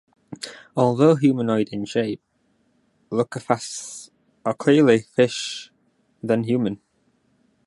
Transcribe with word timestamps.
Although 0.75 1.17
humanoid 1.17 1.69
in 1.69 1.85
shape, 1.85 2.23
locathahs 3.11 4.09
are 4.43 4.55
clearly 4.55 4.95
more 4.97 5.03
fish 5.03 5.71
than 6.23 6.43
human. 6.45 6.81